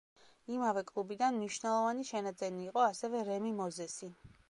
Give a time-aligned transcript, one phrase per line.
[0.53, 4.15] იმავე კლუბიდან მნიშვნელოვანი შენაძენი იყო ასევე რემი მოზესი.